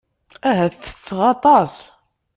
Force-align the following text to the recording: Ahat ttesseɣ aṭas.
Ahat 0.49 0.73
ttesseɣ 0.83 1.19
aṭas. 1.33 1.73